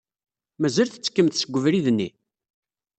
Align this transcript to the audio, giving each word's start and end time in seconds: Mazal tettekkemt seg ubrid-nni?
Mazal 0.59 0.89
tettekkemt 0.89 1.35
seg 1.37 1.55
ubrid-nni? 1.57 2.09